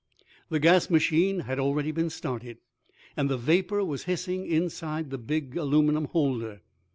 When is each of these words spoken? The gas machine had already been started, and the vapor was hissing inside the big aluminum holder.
The 0.49 0.59
gas 0.59 0.89
machine 0.89 1.41
had 1.41 1.59
already 1.59 1.91
been 1.91 2.09
started, 2.09 2.57
and 3.15 3.29
the 3.29 3.37
vapor 3.37 3.85
was 3.85 4.05
hissing 4.05 4.47
inside 4.47 5.11
the 5.11 5.19
big 5.19 5.55
aluminum 5.55 6.05
holder. 6.05 6.61